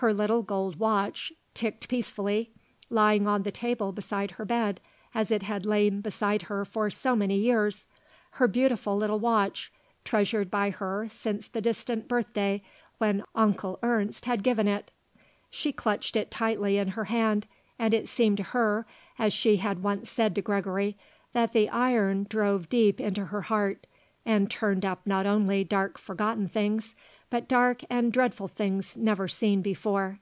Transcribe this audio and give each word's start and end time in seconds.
Her 0.00 0.12
little 0.12 0.42
gold 0.42 0.78
watch 0.78 1.32
ticked 1.54 1.88
peacefully, 1.88 2.50
lying 2.90 3.26
on 3.26 3.44
the 3.44 3.50
table 3.50 3.92
beside 3.92 4.32
her 4.32 4.44
bed 4.44 4.78
as 5.14 5.30
it 5.30 5.44
had 5.44 5.64
lain 5.64 6.02
beside 6.02 6.42
her 6.42 6.66
for 6.66 6.90
so 6.90 7.16
many 7.16 7.38
years; 7.38 7.86
her 8.32 8.46
beautiful 8.46 8.94
little 8.98 9.18
watch, 9.18 9.72
treasured 10.04 10.50
by 10.50 10.68
her 10.68 11.08
since 11.10 11.48
the 11.48 11.62
distant 11.62 12.08
birthday 12.08 12.62
when 12.98 13.24
Onkel 13.34 13.78
Ernst 13.82 14.26
had 14.26 14.42
given 14.42 14.68
it. 14.68 14.90
She 15.48 15.72
clutched 15.72 16.14
it 16.14 16.30
tightly 16.30 16.76
in 16.76 16.88
her 16.88 17.04
hand 17.04 17.46
and 17.78 17.94
it 17.94 18.06
seemed 18.06 18.36
to 18.36 18.42
her, 18.42 18.86
as 19.18 19.32
she 19.32 19.56
had 19.56 19.82
once 19.82 20.10
said 20.10 20.34
to 20.34 20.42
Gregory, 20.42 20.98
that 21.32 21.54
the 21.54 21.70
iron 21.70 22.26
drove 22.28 22.68
deep 22.68 23.00
into 23.00 23.24
her 23.24 23.40
heart 23.40 23.86
and 24.26 24.50
turned 24.50 24.84
up 24.84 25.06
not 25.06 25.24
only 25.24 25.64
dark 25.64 25.96
forgotten 25.96 26.48
things 26.48 26.94
but 27.28 27.48
dark 27.48 27.82
and 27.90 28.12
dreadful 28.12 28.46
things 28.48 28.96
never 28.96 29.26
seen 29.26 29.60
before. 29.60 30.18